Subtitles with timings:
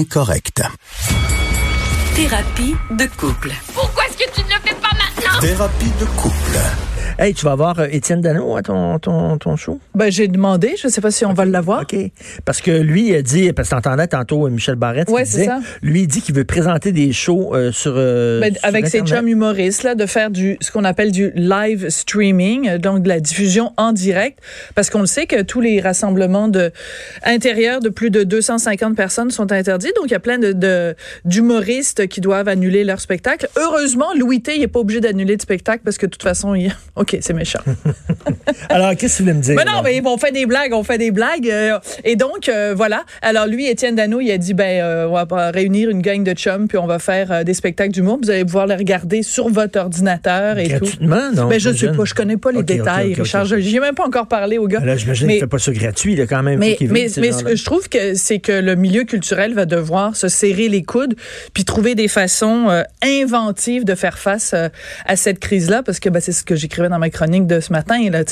[0.00, 0.62] Incorrect.
[2.14, 3.52] Thérapie de couple.
[3.74, 5.40] Pourquoi est-ce que tu ne le fais pas maintenant?
[5.40, 6.89] Thérapie de couple.
[7.22, 9.78] Hey, tu vas voir euh, Étienne Dano à ton, ton, ton show?
[9.94, 10.76] Ben, j'ai demandé.
[10.80, 11.82] Je ne sais pas si on va l'avoir.
[11.82, 11.94] OK.
[12.46, 15.38] Parce que lui, il dit, parce que t'entendais tantôt euh, Michel Barrette, Ouais, qui c'est
[15.40, 15.60] disait, ça.
[15.82, 19.02] lui, il dit qu'il veut présenter des shows euh, sur, euh, Ben, sur avec ses
[19.02, 23.20] chums humoristes, là, de faire du, ce qu'on appelle du live streaming, donc de la
[23.20, 24.38] diffusion en direct,
[24.74, 26.70] parce qu'on le sait que tous les rassemblements de,
[27.22, 30.94] intérieurs de plus de 250 personnes sont interdits, donc il y a plein de, de-
[31.26, 33.46] d'humoristes qui doivent annuler leur spectacle.
[33.58, 36.54] Heureusement, Louis T, il n'est pas obligé d'annuler de spectacle parce que de toute façon,
[36.54, 36.74] il...
[37.10, 37.60] OK, c'est méchant.
[38.68, 39.54] Alors, qu'est-ce que tu voulais me dire?
[39.56, 39.82] Mais non, là?
[39.84, 41.48] mais on fait des blagues, on fait des blagues.
[41.48, 43.04] euh, et donc, euh, voilà.
[43.22, 46.32] Alors, lui, Étienne Dano, il a dit, ben, euh, on va réunir une gang de
[46.32, 48.18] chums, puis on va faire des spectacles d'humour.
[48.22, 50.70] Vous allez pouvoir les regarder sur votre ordinateur et tout.
[50.70, 51.48] Gratuitement, non?
[51.48, 53.24] Ben, je sais pas, je connais pas les détails, ok, ok.
[53.24, 53.44] Richard.
[53.46, 54.80] Je J'ai même pas encore parlé au gars.
[54.80, 56.58] Là, j'imagine qu'il fait pas ça gratuit, il a quand même.
[56.58, 60.28] mais, mais, ce que je trouve que c'est que le milieu culturel va devoir se
[60.28, 61.14] serrer les coudes
[61.54, 66.32] puis trouver des façons inventives de faire face à cette crise-là parce que ben, c'est
[66.32, 68.22] ce que j'écrivais dans ma chronique de ce matin là,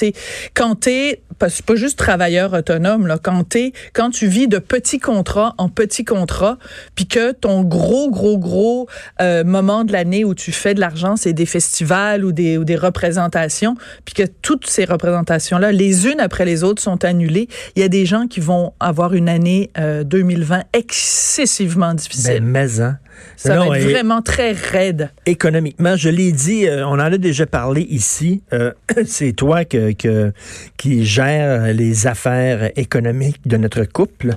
[0.54, 4.58] quand t'es pas, c'est pas juste travailleur autonome là, quand t'es quand tu vis de
[4.58, 6.58] petits contrats en petits contrats
[6.94, 8.88] puis que ton gros gros gros
[9.20, 12.64] euh, moment de l'année où tu fais de l'argent c'est des festivals ou des ou
[12.64, 17.48] des représentations puis que toutes ces représentations là les unes après les autres sont annulées
[17.76, 22.44] il y a des gens qui vont avoir une année euh, 2020 excessivement difficile Ben,
[22.44, 22.98] mais, hein.
[23.36, 27.18] ça Non, va être vraiment très raide économiquement, je l'ai dit, euh, on en a
[27.18, 28.42] déjà parlé ici.
[28.58, 28.72] Euh,
[29.06, 34.34] c'est toi qui gère les affaires économiques de notre couple.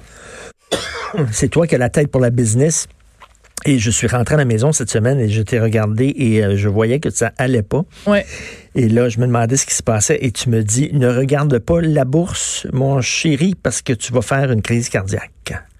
[1.32, 2.88] c'est toi qui as la tête pour la business.
[3.66, 6.58] Et je suis rentré à la maison cette semaine et je t'ai regardé et euh,
[6.58, 7.84] je voyais que ça allait pas.
[8.74, 11.60] Et là, je me demandais ce qui se passait et tu me dis, ne regarde
[11.60, 15.30] pas la bourse, mon chéri, parce que tu vas faire une crise cardiaque.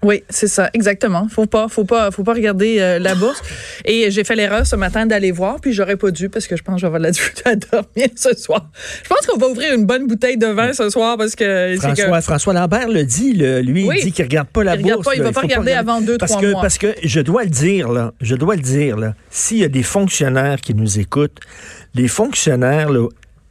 [0.02, 1.28] Oui, c'est ça, exactement.
[1.30, 3.40] Faut pas, faut pas, faut pas regarder euh, la bourse.
[3.86, 6.62] Et j'ai fait l'erreur ce matin d'aller voir, puis j'aurais pas dû parce que je
[6.62, 8.68] pense que je vais avoir de la difficulté à dormir ce soir.
[9.04, 11.76] Je pense qu'on va ouvrir une bonne bouteille de vin ce soir parce que
[12.20, 13.94] François, Lambert le dit, le- lui, Oui.
[14.00, 15.04] il dit qu'il regarde pas la Il bourse.
[15.06, 15.26] pas, il là.
[15.26, 16.60] va pas regarder avant deux, parce trois que, mois.
[16.60, 19.68] Parce que je dois le dire, là, je dois le dire, là, s'il y a
[19.68, 21.38] des fonctionnaires qui nous écoutent,
[21.94, 22.90] les fonctionnaires,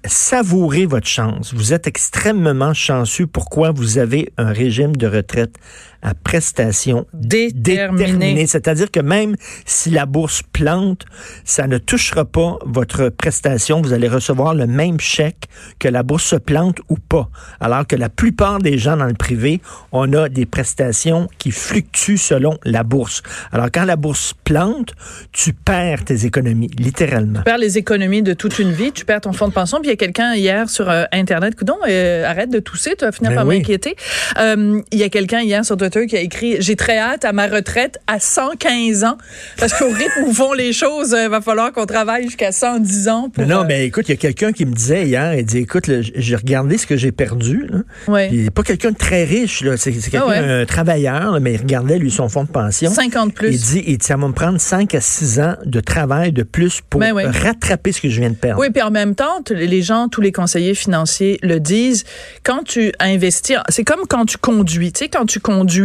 [0.05, 1.53] savourez votre chance.
[1.53, 3.27] Vous êtes extrêmement chanceux.
[3.27, 5.55] Pourquoi vous avez un régime de retraite
[6.01, 8.03] à prestation Déterminé.
[8.05, 8.47] déterminée.
[8.47, 9.35] C'est-à-dire que même
[9.65, 11.05] si la bourse plante,
[11.45, 13.81] ça ne touchera pas votre prestation.
[13.81, 15.45] Vous allez recevoir le même chèque
[15.79, 17.29] que la bourse se plante ou pas.
[17.59, 22.17] Alors que la plupart des gens dans le privé, on a des prestations qui fluctuent
[22.17, 23.21] selon la bourse.
[23.51, 24.93] Alors quand la bourse plante,
[25.31, 27.39] tu perds tes économies, littéralement.
[27.39, 29.79] Tu perds les économies de toute une vie, tu perds ton fonds de pension.
[29.79, 33.05] Puis il y a quelqu'un hier sur euh, Internet, coudon, euh, arrête de tousser, tu
[33.05, 33.57] vas finir Ben par oui.
[33.57, 33.95] m'inquiéter.
[34.39, 37.33] Euh, Il y a quelqu'un hier sur Twitter qui a écrit J'ai très hâte à
[37.33, 39.17] ma retraite à 115 ans.
[39.57, 43.29] Parce qu'au rythme où vont les choses, il va falloir qu'on travaille jusqu'à 110 ans
[43.29, 43.43] pour.
[43.43, 45.59] Mais non, euh, ben écoute, il y a quelqu'un qui me disait hier, il dit,
[45.59, 47.67] écoute, j'ai regardé ce que j'ai perdu.
[47.69, 47.79] Là.
[48.07, 48.29] ouais.
[48.31, 49.77] Il n'est pas quelqu'un de très riche, là.
[49.77, 50.37] C'est, quelqu'un, Ah ouais.
[50.37, 52.91] un travailleur, là, mais il regardait, lui, son fonds de pension.
[52.91, 53.53] 50 plus.
[53.53, 56.43] Il dit, il dit, ça va me prendre 5 à 6 ans de travail de
[56.43, 58.59] plus pour Ben rattraper ce que je viens de perdre.
[58.61, 62.03] Oui, puis en même temps, les gens, tous les conseillers financiers le disent.
[62.43, 64.91] Quand tu investis, c'est comme quand tu conduis.
[64.91, 65.80] Tu sais, quand tu conduis,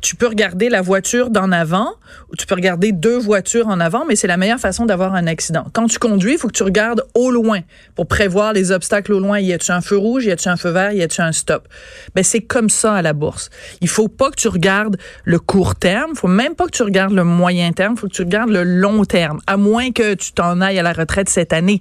[0.00, 1.94] tu peux regarder la voiture d'en avant
[2.30, 5.26] ou tu peux regarder deux voitures en avant, mais c'est la meilleure façon d'avoir un
[5.26, 5.66] accident.
[5.72, 7.60] Quand tu conduis, il faut que tu regardes au loin
[7.94, 9.38] pour prévoir les obstacles au loin.
[9.38, 10.24] Y a-tu un feu rouge?
[10.24, 10.92] Y a-tu un feu vert?
[10.92, 11.68] Y a-tu un stop?
[12.14, 13.50] Ben, c'est comme ça à la bourse.
[13.80, 16.14] Il faut pas que tu regardes le court terme.
[16.14, 17.96] Faut même pas que tu regardes le moyen terme.
[17.96, 19.40] Faut que tu regardes le long terme.
[19.46, 21.80] À moins que tu t'en ailles à la retraite cette année.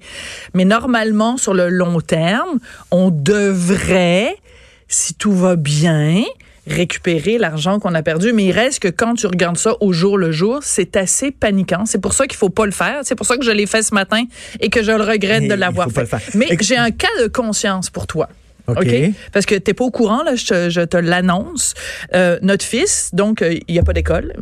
[0.53, 2.59] Mais normalement, sur le long terme,
[2.91, 4.35] on devrait,
[4.87, 6.23] si tout va bien,
[6.67, 8.33] récupérer l'argent qu'on a perdu.
[8.33, 11.85] Mais il reste que quand tu regardes ça au jour le jour, c'est assez paniquant.
[11.85, 12.99] C'est pour ça qu'il faut pas le faire.
[13.03, 14.23] C'est pour ça que je l'ai fait ce matin
[14.59, 16.07] et que je le regrette de l'avoir fait.
[16.35, 18.29] Mais j'ai un cas de conscience pour toi.
[18.67, 19.13] OK.
[19.31, 21.73] Parce que t'es pas au courant, là, je te, je te l'annonce.
[22.13, 24.33] Euh, notre fils, donc, euh, il y a pas d'école.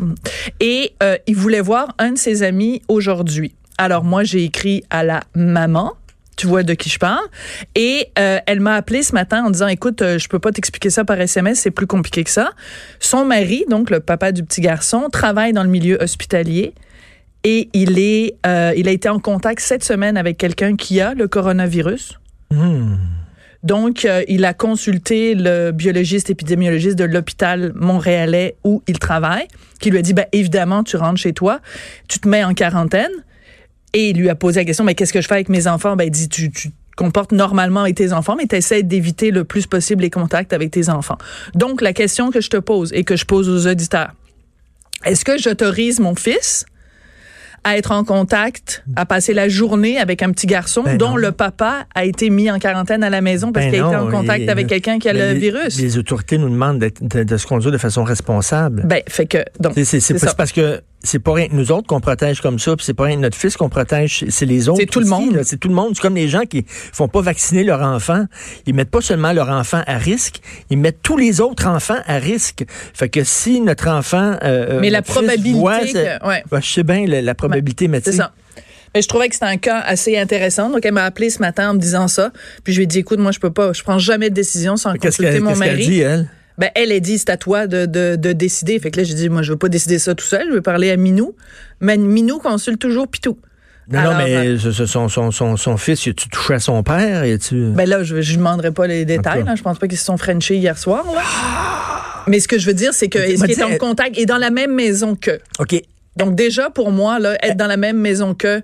[0.60, 3.54] Et euh, il voulait voir un de ses amis aujourd'hui.
[3.78, 5.94] Alors, moi, j'ai écrit à la maman
[6.36, 7.24] Tu vois de qui je parle.
[7.76, 10.90] Et euh, elle m'a appelé ce matin en disant, écoute, euh, je peux pas t'expliquer
[10.90, 12.52] ça par SMS, c'est plus compliqué que ça.
[13.00, 16.74] Son mari, donc le papa du petit garçon, travaille dans le milieu hospitalier.
[17.44, 21.14] Et il est, euh, il a été en contact cette semaine avec quelqu'un qui a
[21.14, 22.20] le coronavirus.
[22.50, 22.96] Hmm.
[23.66, 29.48] Donc, euh, il a consulté le biologiste épidémiologiste de l'hôpital montréalais où il travaille,
[29.80, 31.60] qui lui a dit, ben, évidemment, tu rentres chez toi,
[32.08, 33.12] tu te mets en quarantaine.
[33.98, 35.96] Et il lui a posé la question, mais qu'est-ce que je fais avec mes enfants?
[35.96, 39.32] Ben, il dit, tu, tu te comportes normalement avec tes enfants, mais tu essaies d'éviter
[39.32, 41.18] le plus possible les contacts avec tes enfants.
[41.56, 44.12] Donc, la question que je te pose et que je pose aux auditeurs,
[45.06, 46.66] est-ce que j'autorise mon fils
[47.64, 51.16] à être en contact, à passer la journée avec un petit garçon Ben dont non.
[51.18, 53.96] le papa a été mis en quarantaine à la maison parce Ben qu'il a été
[53.96, 55.80] en contact avec quelqu'un qui a le les- virus?
[55.82, 58.84] Les autorités nous demandent de, de se conduire de façon responsable.
[58.86, 62.42] Ben, fait que, donc, c'est parce que c'est pas rien que nous autres qu'on protège
[62.42, 64.80] comme ça, puis c'est pas rien que notre fils qu'on protège, c'est- les autres.
[64.82, 65.40] C'est tout le monde.
[65.44, 65.92] C'est tout le monde.
[65.96, 68.26] C'est comme les gens qui font pas vacciner leur enfant.
[68.66, 72.18] Ils mettent pas seulement leur enfant à risque, ils mettent tous les autres enfants à
[72.18, 72.66] risque.
[72.94, 76.44] Fait que si notre enfant, euh, Mais la fils probabilité voit, que- c'est- ouais.
[76.52, 78.34] Ben, je sais bien la, la probabilité, mais tu C'est ça.
[78.94, 80.70] Mais je trouvais que c'était un cas assez intéressant.
[80.70, 82.32] Donc, elle m'a appelé ce matin en me disant ça.
[82.64, 84.78] Puis je lui ai dit, écoute, moi, je peux pas, je prends jamais de décision
[84.78, 85.86] sans qu'est-ce consulter mon qu'est-ce qu'elle mari.
[85.88, 86.30] dit elle?
[86.58, 88.80] Ben, elle a dit, c'est à toi de, de, de décider.
[88.80, 90.48] Fait que là, j'ai dit, moi, je veux pas décider ça tout seul.
[90.50, 91.36] Je veux parler à Minou.
[91.82, 93.38] Mais Minou consulte toujours Pitou.
[93.88, 97.24] Non, Alors, non, mais euh, son, son, son, son fils, tu touché à son père?
[97.24, 97.70] Et tu...
[97.70, 99.44] Ben là, je, lui demanderai pas les détails.
[99.44, 99.56] Là.
[99.56, 101.06] Je pense pas qu'ils se sont frenchés hier soir.
[101.14, 101.22] Là.
[102.28, 104.38] Mais ce que je veux dire, c'est que est-ce qu'il est en contact et dans
[104.38, 105.40] la même maison que.
[105.60, 105.80] OK.
[106.16, 108.62] Donc déjà, pour moi, là, être dans la même maison que,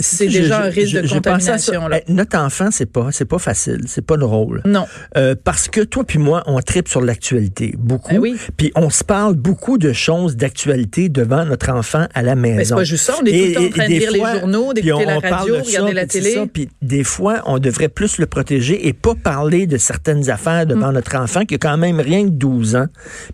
[0.00, 1.14] c'est déjà un risque je- de à ça.
[1.14, 1.88] contamination.
[1.88, 2.00] Là.
[2.06, 4.62] Eh, Notre enfant, c'est pas, c'est pas facile, c'est pas drôle.
[4.64, 4.86] Non.
[5.16, 8.12] Euh, parce que toi puis moi, on tripe sur l'actualité beaucoup.
[8.14, 8.36] Ben oui.
[8.56, 12.56] Puis on se parle beaucoup de choses d'actualité devant notre enfant à la maison.
[12.56, 13.14] Mais c'est pas juste ça.
[13.20, 15.04] On est tout le temps en train de des lire les fois, journaux, puis d'écouter
[15.06, 16.34] on- la radio, de ça, regarder la télé.
[16.34, 20.64] ça, Puis des fois, on devrait plus le protéger et pas parler de certaines affaires
[20.64, 20.68] Mm.
[20.68, 22.86] devant notre enfant qui a quand même rien que 12 ans.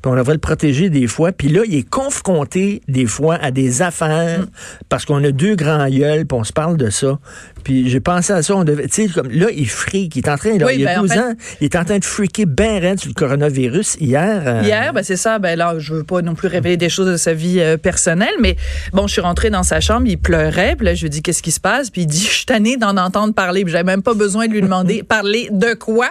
[0.03, 1.33] Puis on devrait le protéger des fois.
[1.33, 4.47] Puis là, il est confronté des fois à des affaires Mm.
[4.89, 7.19] parce qu'on a deux grands gueules, puis on se parle de ça.
[7.65, 10.29] Puis j'ai pensé à ça, on devait, tu sais, comme là, il freak, il est
[10.29, 11.99] en train, là, Oui, il a ben, en 12 fait- ans, il est en train
[11.99, 14.43] de freaker ben raide sur le coronavirus hier.
[14.47, 15.39] euh, Hier, ben c'est ça.
[15.39, 18.35] Ben là, je veux pas non plus révéler des choses de sa vie euh, personnelle,
[18.41, 18.56] mais
[18.93, 21.23] bon, je suis rentrée dans sa chambre, il pleurait, puis là, je lui ai dit
[21.23, 23.85] qu'est-ce qui se passe, puis il dit je suis tanné d'en entendre parler, puis j'avais
[23.85, 26.11] même pas besoin de lui demander parler de quoi?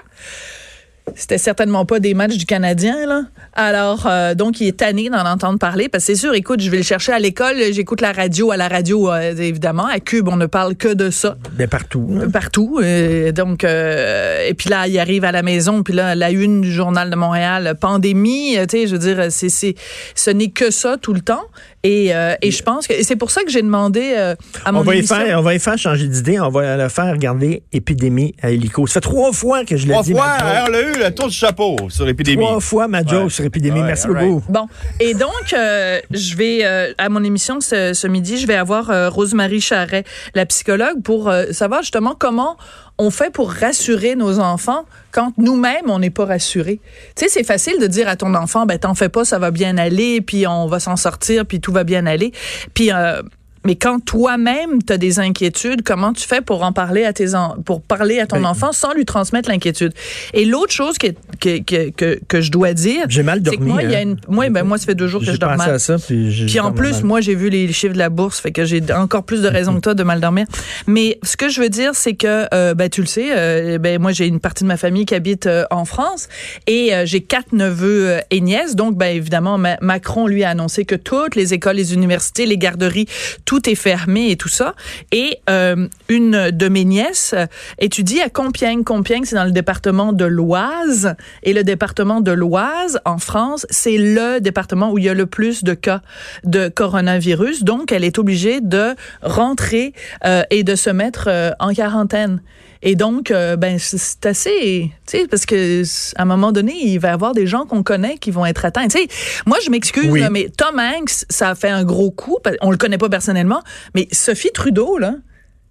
[1.15, 3.23] C'était certainement pas des matchs du Canadien, là.
[3.53, 5.89] Alors, euh, donc, il est tanné d'en entendre parler.
[5.89, 8.51] Parce que c'est sûr, écoute, je vais le chercher à l'école, j'écoute la radio.
[8.51, 9.85] À la radio, euh, évidemment.
[9.85, 11.37] À Cube, on ne parle que de ça
[11.69, 12.07] partout.
[12.09, 12.27] là.
[12.31, 12.79] partout.
[12.81, 16.61] Euh, donc, euh, et puis là, il arrive à la maison, puis là, la une
[16.61, 19.75] du journal de Montréal, pandémie, tu sais, je veux dire, c'est, c'est,
[20.15, 21.43] ce n'est que ça tout le temps.
[21.85, 24.71] Et, euh, et je pense que et c'est pour ça que j'ai demandé euh, à
[24.71, 26.39] mon On va, y émission- faire, on va y faire changer d'idée.
[26.39, 28.87] On va le faire regarder épidémie à hélico.
[28.87, 30.13] Ça fait trois fois que je l'ai Trois dit.
[30.13, 30.47] fois, ma joke.
[30.47, 32.41] hein, on l'a eu, le tour du chapeau sur l'épidémie.
[32.45, 33.29] Trois fois ma joke Ouais.
[33.29, 33.81] sur épidémie.
[33.81, 34.25] Ouais, Merci right.
[34.29, 34.43] beaucoup.
[34.49, 34.67] Bon,
[35.01, 38.89] et donc, euh, je vais, euh, à mon émission ce, ce midi, je vais avoir
[38.89, 42.55] euh, Rosemary Charret, la psychologue, pour euh, savoir justement comment
[42.97, 46.79] on fait pour rassurer nos enfants quand nous-mêmes, on n'est pas rassurés.
[47.15, 49.51] Tu sais, c'est facile de dire à ton enfant, ben t'en fais pas, ça va
[49.51, 52.31] bien aller, puis on va s'en sortir, puis tout va bien aller.
[52.73, 52.91] Puis...
[52.91, 53.21] Euh,
[53.65, 57.35] mais quand toi-même tu as des inquiétudes, comment tu fais pour en parler à tes
[57.35, 59.93] en- pour parler à ton Ben- enfant sans lui transmettre l'inquiétude?
[60.33, 61.07] Et l'autre chose que
[61.39, 63.71] que, que que que je dois dire, J'ai mal que dormi.
[63.71, 64.01] moi, il y a hein.
[64.03, 65.69] une, moi, ben, moi, ça fait deux jours que je dors mal.
[65.69, 65.97] à ça.
[65.97, 67.03] Puis, j'ai Puis en plus, mal.
[67.05, 69.75] moi, j'ai vu les chiffres de la bourse, fait que j'ai encore plus de raisons
[69.75, 70.45] que toi de mal dormir.
[70.87, 74.01] Mais ce que je veux dire, c'est que, euh, ben, tu le sais, euh, ben,
[74.01, 76.27] moi, j'ai une partie de ma famille qui habite euh, en France
[76.67, 78.75] et j'ai quatre neveux et nièces.
[78.75, 82.57] Donc, ben, évidemment, Ma- Macron, lui, a annoncé que toutes les écoles, les universités, les
[82.57, 83.07] garderies,
[83.45, 84.75] tout est fermé et tout ça.
[85.11, 87.45] Et euh, une de mes nièces euh,
[87.79, 88.83] étudie à Compiègne.
[88.83, 91.15] Compiègne, c'est dans le département de l'Oise.
[91.43, 95.25] Et le département de l'Oise, en France, c'est le département où il y a le
[95.25, 96.01] plus de cas
[96.43, 97.63] de coronavirus.
[97.63, 99.93] Donc, elle est obligée de rentrer
[100.25, 102.41] euh, et de se mettre euh, en quarantaine.
[102.85, 105.83] Et donc, euh, ben, c'est- assez, tu sais, parce que
[106.17, 108.65] à un moment donné, il va y avoir des gens qu'on connaît qui vont être
[108.65, 108.87] atteints.
[108.89, 109.07] Tu sais,
[109.45, 110.21] moi, je m'excuse, Oui.
[110.29, 112.37] mais Tom Hanks, ça a fait un gros coup.
[112.61, 113.61] On le connaît pas personnellement,
[113.95, 115.15] mais Sophie Trudeau, là,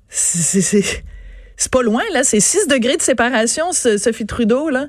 [0.09, 2.25] c'est pas loin, là.
[2.25, 4.87] C'est 6 degrés de séparation, ce- Sophie Trudeau, là.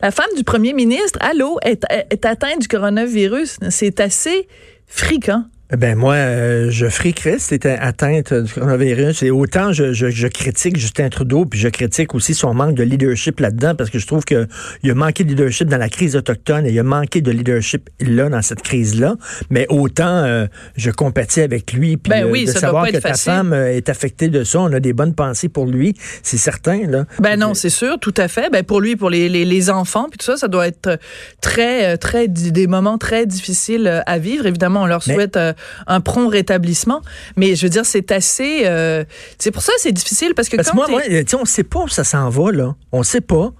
[0.00, 3.56] La femme du premier ministre, allô, est, est atteinte du coronavirus.
[3.70, 4.48] C'est assez
[4.86, 5.44] fréquent.
[5.72, 10.76] Ben moi, euh, Geoffrey Christ était atteinte du coronavirus et autant je, je, je, critique
[10.76, 14.26] Justin Trudeau, puis je critique aussi son manque de leadership là-dedans parce que je trouve
[14.26, 14.46] que
[14.82, 17.88] il a manqué de leadership dans la crise autochtone et il a manqué de leadership
[17.98, 19.16] là dans cette crise-là.
[19.48, 23.14] Mais autant euh, je compatis avec lui, puis ben oui, euh, de savoir que ta
[23.14, 26.86] femme euh, est affectée de ça, on a des bonnes pensées pour lui, c'est certain
[26.86, 27.06] là.
[27.20, 28.50] Ben non, c'est sûr, tout à fait.
[28.50, 30.98] Ben pour lui, pour les, les, les enfants, puis tout ça, ça doit être
[31.40, 34.44] très très des moments très difficiles à vivre.
[34.44, 35.53] Évidemment, on leur souhaite Mais,
[35.86, 37.02] un prompt rétablissement.
[37.36, 38.62] Mais je veux dire, c'est assez.
[38.64, 39.04] Euh,
[39.38, 41.02] c'est pour ça c'est difficile parce que parce quand moi, moi
[41.40, 42.74] on sait pas où ça s'en va là.
[42.92, 43.52] On sait pas.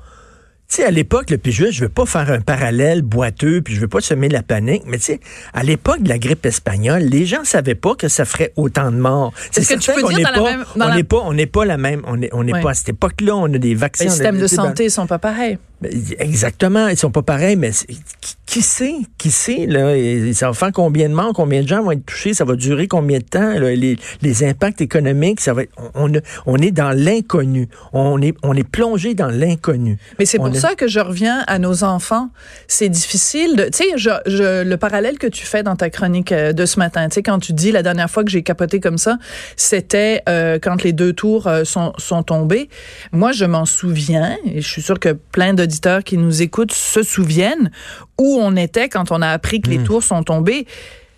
[0.66, 3.80] Tu sais, à l'époque, puis je, je veux pas faire un parallèle boiteux, puis je
[3.80, 5.20] veux pas semer la panique, mais tu sais,
[5.52, 8.96] à l'époque de la grippe espagnole, les gens savaient pas que ça ferait autant de
[8.96, 9.34] morts.
[9.50, 10.64] C'est ce que tu peux dire dans pas, la même...
[10.74, 11.04] on n'est la...
[11.04, 12.62] pas, on n'est pas la même, on n'est on ouais.
[12.62, 14.04] pas à cette époque-là, on a des vaccins.
[14.04, 14.90] Les systèmes de santé dans...
[14.90, 15.58] sont pas pareils.
[16.18, 17.70] Exactement, ils sont pas pareils, mais
[18.20, 21.68] qui, qui sait, qui sait là, et ça va faire combien de morts, combien de
[21.68, 25.40] gens vont être touchés, ça va durer combien de temps, là, les, les, impacts économiques,
[25.40, 26.12] ça va être, on,
[26.46, 29.98] on est dans l'inconnu, on est, on est plongé dans l'inconnu.
[30.18, 32.30] Mais c'est pour ça que je reviens à nos enfants.
[32.68, 36.32] C'est difficile de, tu sais, je, je, le parallèle que tu fais dans ta chronique
[36.32, 38.98] de ce matin, tu sais, quand tu dis la dernière fois que j'ai capoté comme
[38.98, 39.18] ça,
[39.56, 42.68] c'était euh, quand les deux tours euh, sont, sont tombés.
[43.12, 45.64] Moi, je m'en souviens, et je suis sûre que plein de
[46.04, 47.70] qui nous écoutent se souviennent
[48.18, 49.72] où on était quand on a appris que mmh.
[49.72, 50.66] les tours sont tombés.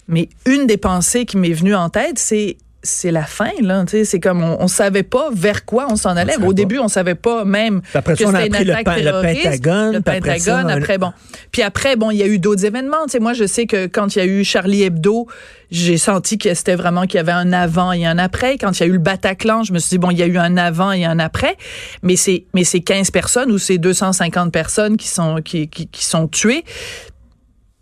[0.09, 4.21] Mais une des pensées qui m'est venue en tête, c'est c'est la fin là c'est
[4.21, 6.37] comme on, on savait pas vers quoi on s'en allait.
[6.37, 6.53] Au pas.
[6.53, 9.21] début on savait pas même après que ça, on a c'était une attaque le, pa
[9.21, 11.13] le Pentagone le Pentagone après, ça, après, bon.
[11.53, 14.19] Puis après bon il y a eu d'autres événements moi je sais que quand il
[14.19, 15.27] y a eu Charlie Hebdo
[15.71, 18.57] j'ai senti que c'était vraiment qu'il y avait un avant et un après.
[18.57, 20.27] Quand il y a eu le Bataclan je me suis dit bon il y a
[20.27, 21.57] eu un avant et un après.
[22.03, 26.05] Mais c'est mais c'est 15 personnes ou c'est 250 personnes qui sont qui, qui, qui
[26.05, 26.65] sont tuées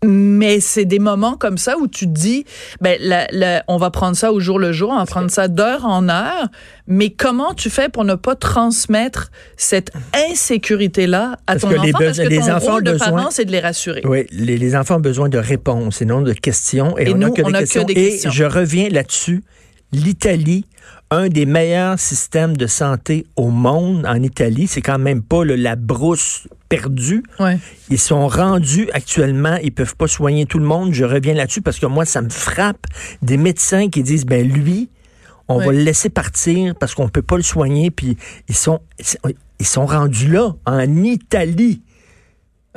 [0.07, 2.45] mais c'est des moments comme ça où tu te dis,
[2.81, 5.47] ben, la, la, on va prendre ça au jour le jour, on va prendre ça
[5.47, 6.47] d'heure en heure.
[6.87, 9.91] Mais comment tu fais pour ne pas transmettre cette
[10.29, 11.83] insécurité-là à parce ton que enfant?
[11.83, 14.01] Les parce que les ton enfants rôle de besoin, parent, c'est de les rassurer.
[14.05, 16.97] Oui, les, les, enfants ont besoin de réponses et non de questions.
[16.97, 17.85] Et, et on nous, a que on des a questions.
[17.85, 18.31] que des et questions.
[18.31, 19.43] je reviens là-dessus.
[19.91, 20.65] L'Italie
[21.11, 24.67] un des meilleurs systèmes de santé au monde en Italie.
[24.67, 26.47] C'est quand même pas le, la brousse
[26.77, 27.23] perdue.
[27.39, 27.57] Ouais.
[27.89, 30.93] Ils sont rendus actuellement, ils peuvent pas soigner tout le monde.
[30.93, 32.85] Je reviens là-dessus parce que moi, ça me frappe
[33.21, 34.89] des médecins qui disent, ben lui,
[35.47, 35.65] on Ouais.
[35.67, 37.91] va le laisser partir parce qu'on peut pas le soigner.
[37.91, 38.17] Puis
[38.49, 38.79] ils sont,
[39.59, 41.81] ils sont rendus là, en Italie.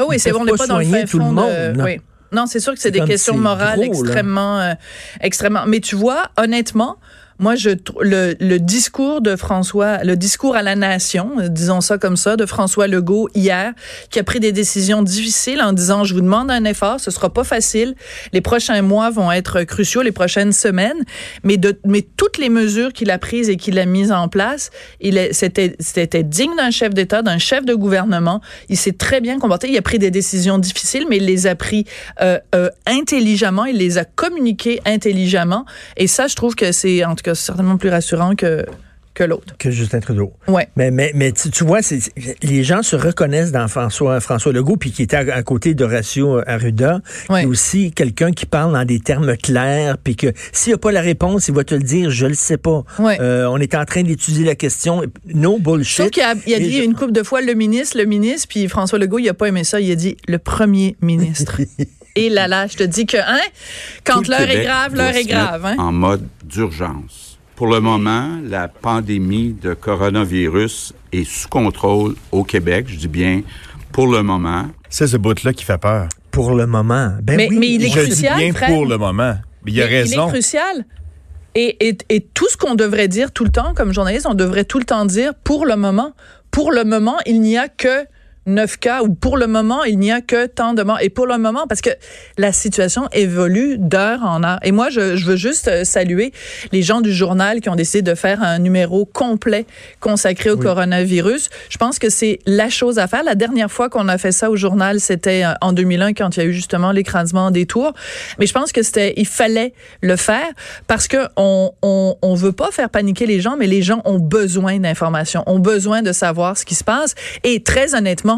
[0.00, 1.72] Oh oui, c'est peuvent on n'est pas dans le fin tout le monde, de...
[1.76, 1.84] non.
[1.84, 2.00] Oui.
[2.30, 4.74] Non, c'est sûr que c'est des questions morales gros, extrêmement, euh,
[5.20, 5.64] extrêmement.
[5.66, 6.98] Mais tu vois, honnêtement,
[7.38, 12.16] moi, je le, le discours de François, le discours à la nation, disons ça comme
[12.16, 13.72] ça, de François Legault hier,
[14.10, 17.32] qui a pris des décisions difficiles en disant je vous demande un effort, ce sera
[17.32, 17.94] pas facile,
[18.32, 21.04] les prochains mois vont être cruciaux, les prochaines semaines,
[21.44, 24.70] mais de mais toutes les mesures qu'il a prises et qu'il a mises en place,
[25.00, 28.40] il c'était c'était digne d'un chef d'État, d'un chef de gouvernement.
[28.68, 29.68] Il s'est très bien comporté.
[29.68, 31.84] Il a pris des décisions difficiles, mais il les a pris
[32.20, 33.64] euh, euh, intelligemment.
[33.64, 35.64] Il les a communiquées intelligemment.
[35.96, 38.64] Et ça, je trouve que c'est en tout cas certainement plus rassurant que
[39.14, 39.56] que l'autre.
[39.58, 40.32] Que Justin Trudeau.
[40.46, 40.68] Ouais.
[40.76, 41.98] Mais, mais, mais tu, tu vois, c'est,
[42.44, 46.40] les gens se reconnaissent dans François, François Legault, puis qui était à, à côté d'Horacio
[46.46, 47.40] Arruda, Ouais.
[47.40, 50.92] qui est aussi quelqu'un qui parle dans des termes clairs, puis que s'il n'a pas
[50.92, 52.84] la réponse, il va te le dire, je le sais pas.
[53.00, 53.18] Ouais.
[53.20, 55.02] Euh, on est en train d'étudier la question.
[55.26, 55.96] No bullshit.
[55.96, 58.46] Sauf qu'il a, il a dit je- une couple de fois le ministre, le ministre,
[58.48, 59.80] puis François Legault, il a pas aimé ça.
[59.80, 61.60] Il a dit le premier ministre.
[62.18, 63.40] Et là, là, je te dis que, hein,
[64.04, 65.76] quand l'heure est grave, l'heure est grave, hein.
[65.78, 67.38] En mode d'urgence.
[67.56, 72.86] Pour le moment, la pandémie de coronavirus est sous contrôle au Québec.
[72.88, 73.42] Je dis bien
[73.92, 74.66] pour le moment.
[74.88, 76.08] C'est ce bout-là qui fait peur.
[76.30, 77.12] Pour le moment.
[77.22, 77.58] Ben Mais- oui.
[77.58, 78.70] mais il est Je dis crucial, bien Fred.
[78.70, 79.34] pour le moment.
[79.64, 80.26] Mais il a Mais raison.
[80.26, 80.84] Il est crucial.
[81.54, 84.64] Et, et, et tout ce qu'on devrait dire tout le temps, comme journaliste, on devrait
[84.64, 86.12] tout le temps dire pour le moment.
[86.52, 88.04] Pour le moment, il n'y a que
[88.48, 90.98] 9 cas ou pour le moment, il n'y a que tant de morts.
[91.00, 91.90] Et pour le moment, parce que
[92.36, 94.58] la situation évolue d'heure en heure.
[94.62, 96.32] Et moi, je, je veux juste euh, saluer
[96.72, 99.66] les gens du journal qui ont décidé de faire un numéro complet
[100.00, 101.48] consacré au coronavirus.
[101.68, 103.22] Je pense que c'est la chose à faire.
[103.22, 106.40] La dernière fois qu'on a fait ça au journal, c'était euh, en 2001 quand il
[106.40, 107.92] y a eu justement l'écrasement des tours.
[108.38, 110.48] Mais je pense que c'était, il fallait le faire
[110.86, 114.18] parce que on, on, on veut pas faire paniquer les gens, mais les gens ont
[114.18, 117.14] besoin d'informations, ont besoin de savoir ce qui se passe.
[117.44, 118.37] Et très honnêtement,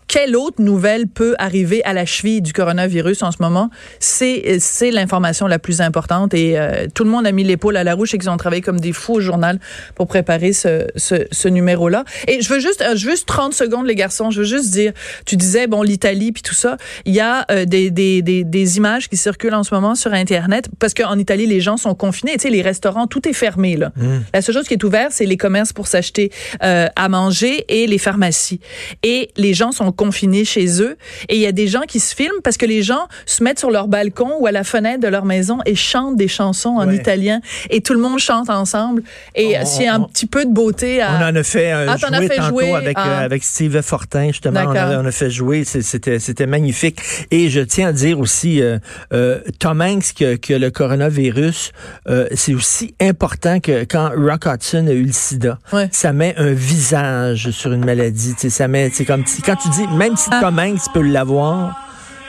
[0.11, 3.69] quelle autre nouvelle peut arriver à la cheville du coronavirus en ce moment?
[4.01, 7.85] C'est, c'est l'information la plus importante et euh, tout le monde a mis l'épaule à
[7.85, 9.57] la roue et qu'ils ont travaillé comme des fous au journal
[9.95, 12.03] pour préparer ce, ce, ce numéro-là.
[12.27, 14.31] Et je veux juste, euh, je veux juste 30 secondes, les garçons.
[14.31, 14.91] Je veux juste dire,
[15.25, 16.75] tu disais, bon, l'Italie puis tout ça.
[17.05, 20.11] Il y a euh, des, des, des, des images qui circulent en ce moment sur
[20.11, 22.33] Internet parce qu'en Italie, les gens sont confinés.
[22.33, 23.93] Tu sais, les restaurants, tout est fermé, là.
[24.33, 27.87] La seule chose qui est ouverte, c'est les commerces pour s'acheter euh, à manger et
[27.87, 28.59] les pharmacies.
[29.03, 30.97] Et les gens sont confinés chez eux.
[31.29, 33.59] Et il y a des gens qui se filment parce que les gens se mettent
[33.59, 36.87] sur leur balcon ou à la fenêtre de leur maison et chantent des chansons en
[36.87, 36.95] Ouais.
[36.95, 37.39] italien.
[37.69, 39.03] Et tout le monde chante ensemble.
[39.35, 41.09] Et On- s'il y a un on- petit peu de beauté à...
[41.19, 44.27] On en a fait un Ah, jouer fait tantôt jouer, avec, euh, avec Steve Fortin,
[44.27, 44.61] justement.
[44.67, 45.63] On a, on a fait jouer.
[45.63, 46.99] C'est- C'était, magnifique.
[47.31, 48.79] Et je tiens à dire aussi, euh,
[49.13, 51.71] euh, Tom Hanks, que, que le coronavirus,
[52.09, 55.59] euh, c'est aussi important que quand Rock Hudson a eu le sida.
[55.73, 55.89] Ouais.
[55.91, 58.33] Ça met un visage sur une maladie.
[58.35, 60.29] Tu sais, ça met, c'est comme quand tu dis, même si.
[60.29, 61.75] Tom Hanks peut l'avoir,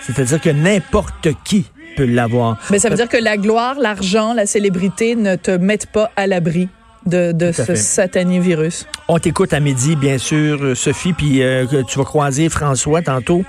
[0.00, 1.66] c'est-à-dire que n'importe qui
[1.96, 2.58] peut l'avoir.
[2.70, 6.26] Mais ça veut dire que la gloire, l'argent, la célébrité ne te mettent pas à
[6.26, 6.68] l'abri
[7.06, 7.76] de, ce fait.
[7.76, 8.86] satané virus.
[9.08, 13.02] On t'écoute à midi, bien sûr, euh, Sophie, puis euh, que tu vas croiser François
[13.02, 13.44] tantôt.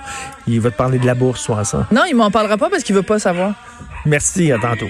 [0.46, 1.86] Il va te parler de la bourse, soit ça.
[1.92, 3.54] Non, il m'en parlera pas parce qu'il veut pas savoir.
[4.04, 4.88] Merci, à tantôt.